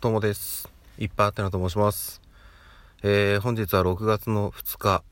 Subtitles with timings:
[0.00, 0.68] どうもです。
[0.96, 2.22] いっぱいあってなと申します。
[3.02, 5.02] えー、本日は6月の2日。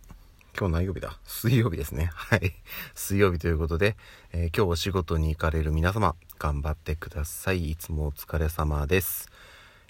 [0.56, 1.18] 今日何曜日だ？
[1.24, 2.08] 水曜日ですね。
[2.14, 2.52] はい。
[2.94, 3.96] 水曜日ということで、
[4.30, 7.72] えー、今日お仕事に行かれる皆様、頑張ってください。
[7.72, 9.28] いつもお疲れ様です。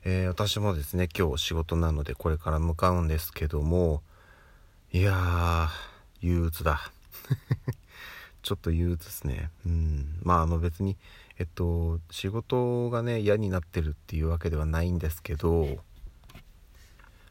[0.05, 4.03] えー、私もですね、今日お仕事なのでこれから向かうんですけども、
[4.93, 5.69] いやー、
[6.27, 6.91] 憂鬱だ。
[8.43, 9.51] ちょっと憂鬱ですね。
[9.67, 10.19] うん。
[10.23, 10.97] まあ、あの別に、
[11.39, 15.79] えっと、仕事がね、嫌になってるっていうわけではないんですけど、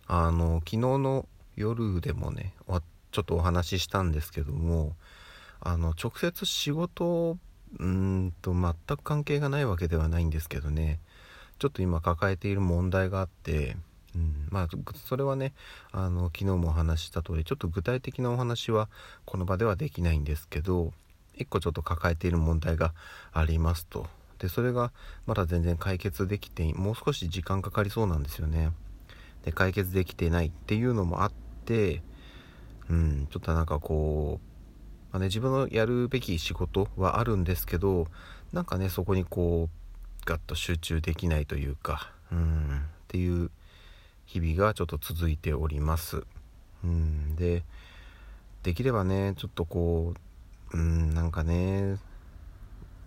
[0.08, 2.54] あの、昨日の夜でもね、
[3.12, 4.96] ちょっとお話ししたんですけども、
[5.62, 7.38] あの、直接仕事、
[7.80, 11.00] うんと、全く関係がないわけではないんですけどね、
[11.58, 13.78] ちょっと今抱えている問題があって、
[14.16, 14.68] うん、まあ
[15.06, 15.54] それはね
[15.92, 18.90] あの昨日もお話しした通りちょっと具体的なお話は
[19.26, 20.94] この場ではできないんですけど
[21.38, 22.94] 1個ちょっと抱えている問題が
[23.34, 24.08] ありますと。
[24.40, 24.92] でそれが
[25.26, 28.72] まだ全然解決できてもう少し時間かかりそうなんですよね。
[29.44, 31.32] で解決できてないっていうのもあっ
[31.66, 32.02] て
[32.90, 38.08] うんちょっとなんかこう、まあね、自分のやるべき仕事はあるんですけど
[38.52, 43.52] なんかねそこにこうガッと集中できないというかうんっていう
[44.26, 46.24] 日々がちょっと続いております。
[46.84, 47.64] うんで
[48.64, 50.20] できればねちょっとこう
[50.76, 51.96] うんなんかね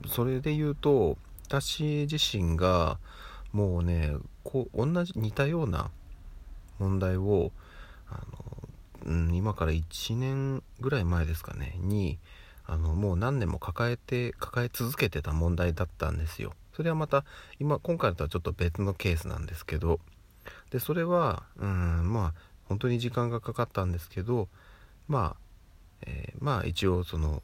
[0.06, 2.98] それで言うと私自身が
[3.52, 5.90] もうねこう同じ似たような
[6.78, 7.52] 問題を
[8.08, 8.22] あ
[9.04, 12.18] の、うん、今から1年ぐらい前ですかねに
[12.66, 16.52] あのもう何年も抱えて抱え続けてた問題だったんですよ。
[16.74, 17.24] それはまた
[17.58, 20.00] 今今回とはちょっと別のケースなんですけど
[20.70, 22.34] でそれはうんまあ
[22.66, 24.48] 本当に時間がかかったんですけど
[25.08, 27.42] まあ、えー、まあ一応その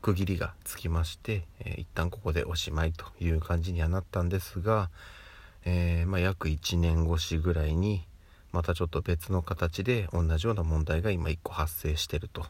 [0.00, 4.90] 区切りがつきまして、えー、一旦ここでおしまいという感じにはなったんですが、
[5.64, 8.06] えー、まあ、約1年越しぐらいに
[8.52, 12.46] またちょっと別の形で同じような問題が今1個発生してると。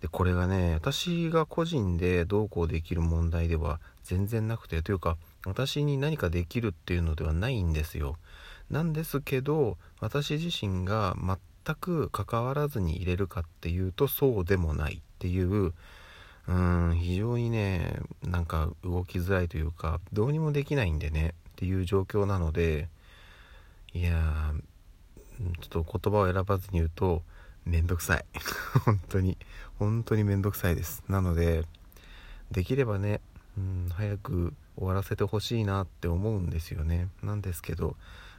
[0.00, 8.16] でこれがね私が個人でどうこうできる問題では全然なくてというか私に何かできるっていうのではないんですよ。
[8.70, 15.74] なんですけど私自身が全く関わらずに入れるかっていうとそうでもないっていう
[16.50, 22.88] うん非常にねなんか動きづらいというかどうにもできないんでねっていう状況なので
[23.94, 24.52] いや
[25.60, 27.22] ちょっと言葉を選ばずに言うと
[27.64, 28.24] めんどくさい。
[28.84, 29.38] 本当に。
[29.78, 31.04] 本当にめんどくさいです。
[31.08, 31.64] なので
[32.50, 33.20] できればね、
[33.56, 37.08] うん、早く終わらせてほしいなって思うんですよね。
[37.22, 37.96] なんですけど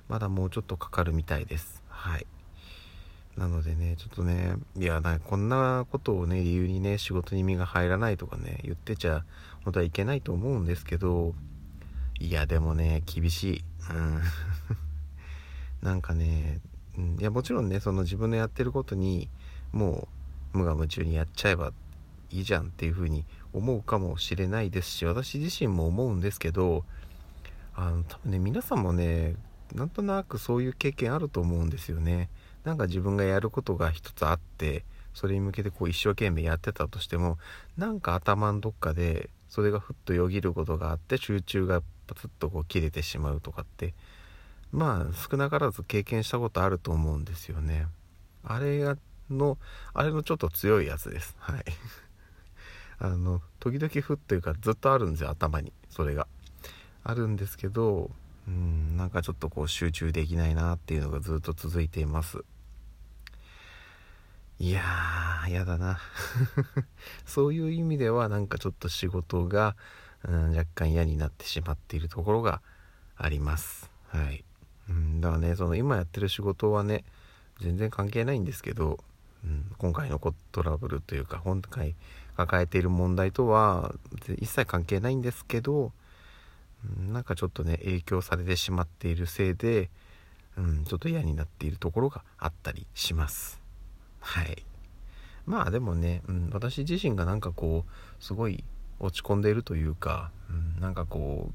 [0.09, 1.81] まだもうちょっとかかるみたいです。
[1.87, 2.27] はい。
[3.37, 9.23] なのでね、ちょっとね、いや、なこんなことをね、理由にね、仕事に身が入らないとかね、言ってちゃ、
[9.63, 11.33] 本当はいけないと思うんですけど、
[12.19, 13.63] いや、でもね、厳しい。
[13.89, 14.21] うん。
[15.81, 16.59] なんかね、
[16.97, 19.29] うん、いや、もちろんね、その自分のやってることに、
[19.71, 20.07] も
[20.53, 21.71] う、無我夢中にやっちゃえば
[22.29, 26.83] いいじゃんっていうふうに思うかもしれないですし、私自身も思うんですけど、
[27.73, 29.35] あの、多分ね、皆さんもね、
[29.73, 32.29] なんとなくそういう経験あると思うんですよね。
[32.63, 34.83] なんか自分がやることが一つあって
[35.13, 37.37] それに向けてこう一生懸命やってたとしても
[37.77, 43.93] なんか頭のどっかでそれがふっとよぎることがあって集中がパツッとこう切れてしまうとかって
[44.71, 47.87] まあ少なからず経験したことあると思うんですよね。
[48.43, 48.97] あれが
[49.29, 49.57] の
[49.93, 51.35] あれのちょっと強いやつです。
[51.39, 51.65] はい。
[52.99, 55.73] あの時々ふっというかずっとあるんですよ頭に。
[55.89, 56.27] それが。
[57.03, 58.11] あるんですけど
[58.47, 62.43] うんなんかちょっとこう集中できないなっていうのがずっと続いています。
[64.59, 65.99] いやーやだな。
[67.25, 69.75] そういう意味ではなんかちょっと仕事が、
[70.23, 72.61] うん、若干嫌になってしまっているところが
[73.17, 73.89] あります。
[74.09, 74.43] はい、
[74.89, 77.03] うん、だからねその今やってる仕事はね
[77.59, 79.03] 全然関係ないんですけど、
[79.43, 80.19] うん、今回の
[80.51, 81.95] トラブルというか今回
[82.35, 83.95] 抱えている問題とは
[84.37, 85.91] 一切関係ないんですけど
[87.11, 89.89] なんかちょっとね影響されてしまっているせいで、
[90.57, 93.61] うん、ちょっと嫌になっているところがあったりします。
[94.19, 94.63] はい。
[95.45, 98.63] まあでもね、うん、私自身がなんかこうすごい
[98.99, 101.53] 落ち込んでいるというか、うん、なんかこう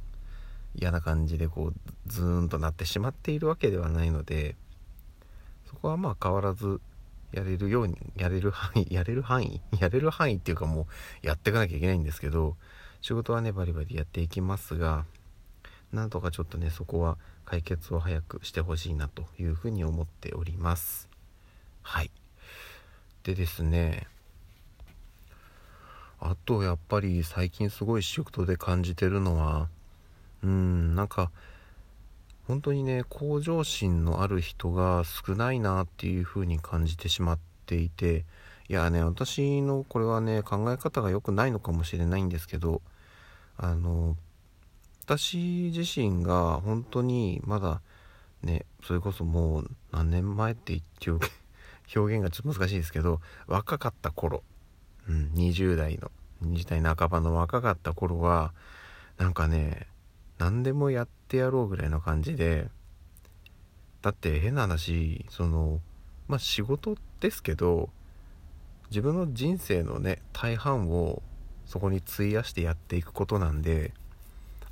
[0.78, 1.74] 嫌な感じでこう
[2.06, 4.56] ズーンとなってしまっているわけではないので
[5.66, 6.80] そこはまあ変わらず
[7.32, 10.86] やれるようにやれる範囲やれる範囲やれる範囲っていうかも
[11.22, 12.56] うやっていかなきゃいけないんですけど
[13.00, 15.04] 仕事はねバリバリやっていきますが
[15.92, 21.08] なんとかちょっとねそこは解決を早くしてほしいなというふうに思っております。
[21.82, 22.10] はい。
[23.22, 24.06] でですね。
[26.18, 29.68] あとやっぱり最近すごい仕事で感じてるのは
[30.42, 31.30] うんなんか
[32.46, 38.24] 本当にね向上心のある人が少ないなっていうふうに感じてしまっていて
[38.68, 42.82] いやね私のこれはね考え方が良くないのかもしれないんですけど
[43.56, 44.16] あの
[45.06, 47.80] 私自身が本当にまだ
[48.42, 51.30] ねそれこそもう何年前って言って
[51.96, 54.42] 表現がちょっと難しいですけど若かった頃、
[55.08, 56.10] うん、20代の
[56.42, 58.52] 20代半ばの若かった頃は
[59.16, 59.86] なんかね
[60.38, 62.68] 何でもやってやろうぐらいの感じで
[64.02, 65.80] だって変な話その
[66.26, 67.90] まあ仕事ですけど
[68.90, 71.22] 自分の人生のね大半を
[71.64, 73.92] そこに費やしてやっていくことなんで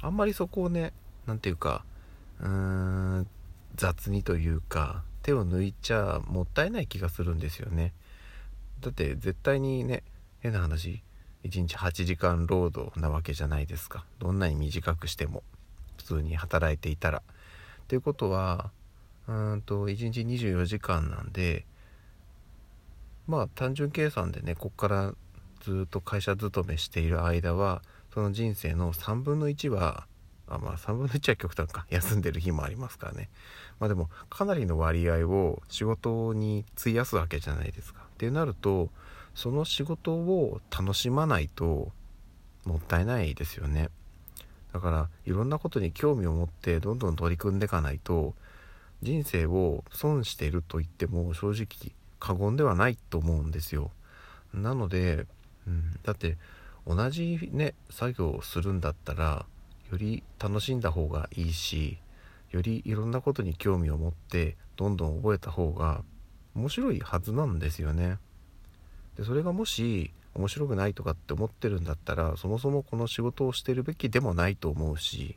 [0.05, 0.93] あんまりそこをね
[1.27, 1.85] 何て言うか
[2.41, 3.27] うーん
[3.75, 7.95] 雑にというか手を抜いちゃもったいない気がするんですよね。
[8.81, 10.03] だって絶対にね
[10.41, 11.03] 変な話
[11.45, 14.05] 1日8時間労働なわけじゃないですか。
[14.19, 15.43] どんなに短くしても
[15.97, 17.19] 普通に働いていたら。
[17.19, 18.71] っていうことは
[19.27, 21.65] うんと1日24時間なんで
[23.27, 25.15] まあ単純計算でねこっから
[25.63, 27.81] ずっと会社勤めしている間は
[28.15, 30.07] その人生の3分の1は
[30.47, 31.85] あまあ3分の1は極端か。
[31.91, 33.29] 休んでる日もありますからね。
[33.81, 38.03] まあでもかなりの割合を仕事に費やすわけじゃないですか。
[38.15, 38.91] ってなると
[39.35, 41.91] その仕事を楽しまないと
[42.65, 43.91] もったいないですよね。
[44.73, 48.35] だからいろんなことに興味を持ってどんどん取り組んでいかないと
[49.03, 53.91] 人生を損していると言っても正直過言ではないと思うんですよ。
[54.53, 55.27] なので、
[55.67, 56.39] うん、だって
[56.87, 59.47] 同じね作業をするんだったら
[59.91, 61.99] より楽しんだ方がいいし
[62.51, 66.03] よりいろんなことに興味を持ってどんどん覚えた方が
[66.55, 68.19] 面白いはずなんですよね。
[69.17, 75.37] でそれがもし面白くないとかって思ってるんだったらそもそもこの仕事をしてるべきでもないと思うし、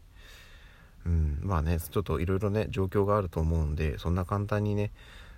[1.05, 4.91] うん、まあねちょっといろいろね状況があると思うんでそんな簡単にね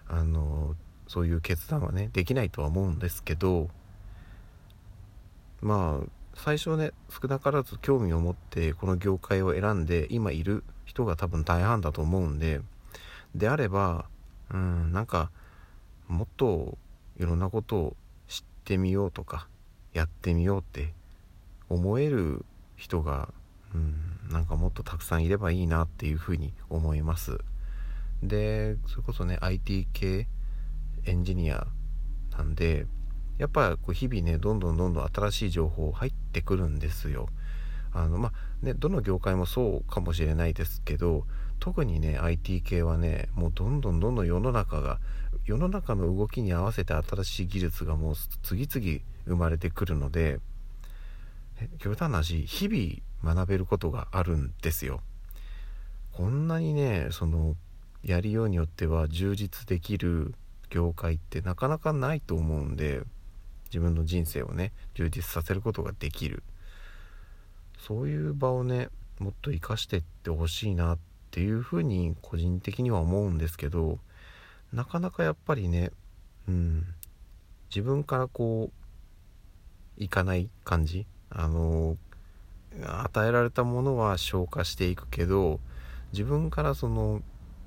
[0.08, 0.76] あの
[1.08, 3.70] そういう決断はねできないとは思うんですけど
[5.62, 12.62] まあ最初ね少なからず興味を持ってこの業界を選んで今いる人が多分大半だと思うんで
[13.36, 14.06] であれば
[14.52, 15.32] うんなんか
[16.08, 16.78] もっと
[17.20, 17.96] いろんなことを
[18.28, 19.48] 知ってみようとか
[19.94, 20.94] やってみようって
[21.70, 22.46] 思える
[22.78, 23.30] 人が
[23.76, 23.96] うん
[24.32, 27.40] なんかもっとたくさんいればいいなっていうふうに思います。
[28.22, 30.28] でそれこそね IT 系
[31.06, 31.68] エンジニア
[32.32, 32.86] なんで
[33.40, 37.28] やっぱこう日々ねどんどんどんどん新しい情報入ってくるんですよ。
[37.92, 41.26] あのまあねどの業界もそうかもしれないですけど
[41.60, 45.00] 特にね IT 系はねもうどんどんどんどん世の中が
[45.46, 50.40] 世の中の動きに合わせて新しい技術がもう次々生まれてくるので
[51.80, 55.02] 極端な話日々学べることがあるんですよ。
[56.12, 57.56] こんなにねその
[58.04, 60.36] やりようによっては充実できる
[60.70, 63.02] 業界ってなかなかないと思うんで。
[63.70, 66.44] 自分の人生をね充実させることができる。
[67.80, 68.90] そういう場をね
[69.20, 70.98] もっと生かしてってほしいなっ
[71.32, 74.00] ていうふうに個人的には思うんですけど
[74.74, 75.92] なかなかやっぱりね
[76.48, 76.86] うん
[77.70, 78.72] 自分からこ
[79.98, 81.98] ういかない感じあの
[82.86, 85.60] 与えられたものは消化していくけど
[86.12, 87.22] 自分からその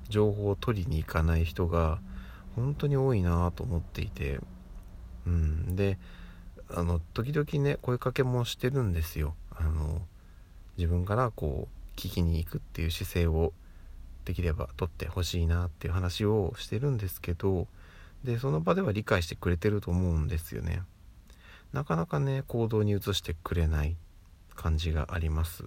[0.09, 1.99] 情報を取りに行かない人が
[2.55, 4.39] 本当に多いなと思っていて
[5.25, 5.97] うん、で
[6.69, 9.35] あの時々ね声かけもしてるんですよ。
[9.51, 10.01] あの
[10.77, 13.53] 自分からこう聞きに行くっていう姿勢を
[14.25, 17.67] できれば取ってほしいなっていう話をしてるんですけど
[18.23, 20.81] でその場では理解してくれてると思うんですよね。
[21.73, 23.95] なかなかね行動に移してくれない
[24.55, 25.65] 感じがあります。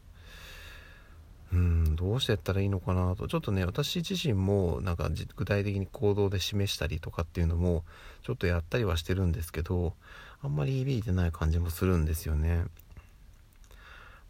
[1.53, 3.29] うんどうしてやったらいいのかなと。
[3.29, 7.85] ちょっとね私自身もなんか具体的に行動で示したりとかっていうのも
[8.23, 9.95] ちょっとやったりはしてるんですけど
[10.43, 12.65] あんまり響いてない感じもするんですよね。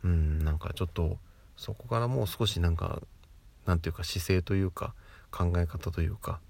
[0.05, 1.19] うんなんかちょっと
[1.57, 3.01] そこからもう少しなんか
[3.65, 4.95] なんていうか姿勢というか
[5.31, 6.41] 考え方というか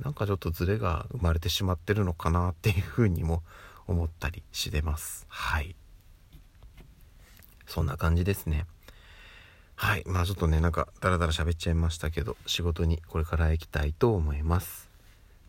[0.00, 3.42] なんかちょっとズレが生まれてしまってるのかなっていうふうにも
[3.86, 5.26] 思ったりしてます。
[5.28, 5.74] はい。
[7.66, 8.66] そんな感じですね。
[9.78, 10.04] はい。
[10.06, 14.88] まあちょっとね、なんか、だらだら喋っちゃいましたけど、仕事にこれから行きたいと思います。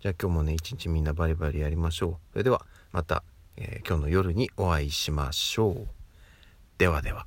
[0.02, 2.16] じゃあ今日もね、一日みんなバリバリやりましょう。
[2.34, 3.24] それでは、また、
[3.56, 5.88] えー、今日の夜にお会いしましょう。
[6.78, 7.26] ではでは。